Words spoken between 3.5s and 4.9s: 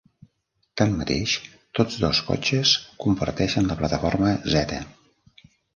la plataforma Zeta.